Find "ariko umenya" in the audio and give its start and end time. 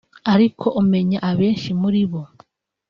0.33-1.19